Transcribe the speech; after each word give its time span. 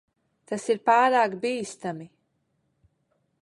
Tas 0.51 0.63
ir 0.73 0.79
pārāk 0.89 1.35
bīstami. 1.43 2.09